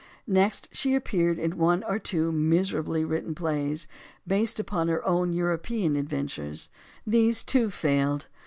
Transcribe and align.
Next 0.25 0.69
she 0.75 0.95
appeared 0.95 1.37
in 1.37 1.59
one 1.59 1.83
or 1.83 1.99
two 1.99 2.31
miserably 2.31 3.05
written 3.05 3.35
plays, 3.35 3.87
based 4.25 4.59
on 4.71 4.87
her 4.87 5.05
own 5.05 5.31
European 5.31 5.95
adventures. 5.95 6.71
These, 7.05 7.43
too, 7.43 7.69
failed. 7.69 8.25